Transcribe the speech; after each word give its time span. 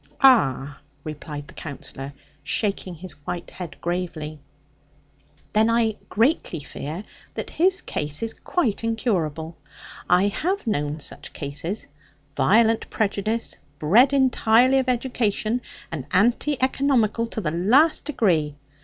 'Ah,' 0.21 0.79
replied 1.03 1.47
the 1.47 1.53
Counsellor, 1.53 2.11
shaking 2.41 2.95
his 2.95 3.11
white 3.27 3.51
head 3.51 3.79
gravely; 3.81 4.39
'then 5.53 5.69
I 5.69 5.97
greatly 6.09 6.61
fear 6.61 7.03
that 7.35 7.51
his 7.51 7.83
case 7.83 8.23
is 8.23 8.33
quite 8.33 8.83
incurable. 8.83 9.59
I 10.09 10.29
have 10.29 10.65
known 10.65 11.01
such 11.01 11.33
cases; 11.33 11.87
violent 12.35 12.89
prejudice, 12.89 13.57
bred 13.77 14.11
entirely 14.11 14.79
of 14.79 14.89
education, 14.89 15.61
and 15.91 16.07
anti 16.11 16.57
economical 16.63 17.27
to 17.27 17.39
the 17.39 17.51
last 17.51 18.03
degree. 18.05 18.55